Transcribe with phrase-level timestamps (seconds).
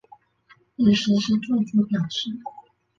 [0.77, 2.31] 已实施住居表示。